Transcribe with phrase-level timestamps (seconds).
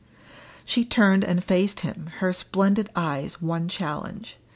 [0.65, 4.37] She turned and faced him, her splendid eyes one challenge.